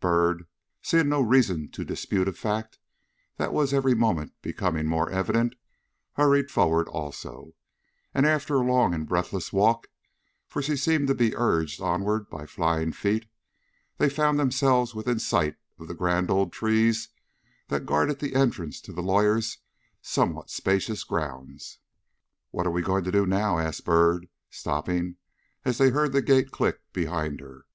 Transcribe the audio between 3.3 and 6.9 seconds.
that was every moment becoming more evident, hurried forward